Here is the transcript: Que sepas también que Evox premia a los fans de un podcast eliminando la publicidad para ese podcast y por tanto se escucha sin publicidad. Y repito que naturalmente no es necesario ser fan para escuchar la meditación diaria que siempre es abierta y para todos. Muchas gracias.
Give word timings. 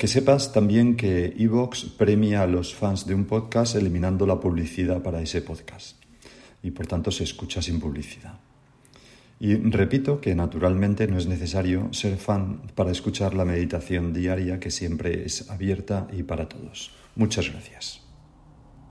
Que 0.00 0.08
sepas 0.08 0.50
también 0.54 0.96
que 0.96 1.34
Evox 1.36 1.84
premia 1.84 2.40
a 2.40 2.46
los 2.46 2.74
fans 2.74 3.04
de 3.04 3.14
un 3.14 3.26
podcast 3.26 3.76
eliminando 3.76 4.24
la 4.24 4.40
publicidad 4.40 5.02
para 5.02 5.20
ese 5.20 5.42
podcast 5.42 6.02
y 6.62 6.70
por 6.70 6.86
tanto 6.86 7.10
se 7.10 7.24
escucha 7.24 7.60
sin 7.60 7.78
publicidad. 7.78 8.40
Y 9.40 9.56
repito 9.56 10.18
que 10.18 10.34
naturalmente 10.34 11.06
no 11.06 11.18
es 11.18 11.26
necesario 11.26 11.92
ser 11.92 12.16
fan 12.16 12.62
para 12.74 12.92
escuchar 12.92 13.34
la 13.34 13.44
meditación 13.44 14.14
diaria 14.14 14.58
que 14.58 14.70
siempre 14.70 15.26
es 15.26 15.50
abierta 15.50 16.08
y 16.16 16.22
para 16.22 16.48
todos. 16.48 16.92
Muchas 17.14 17.52
gracias. 17.52 18.09